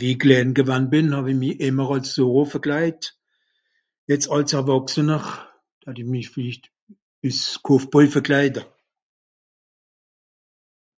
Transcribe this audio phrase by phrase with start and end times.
[0.00, 3.00] wie i klän gewann bìn hàwi mi ìmmer àls Zoro verklait
[4.08, 5.22] jetz àls Erwàchsener
[5.80, 6.64] d'hatti misch villicht
[7.26, 8.62] üss Cow Boys verklaide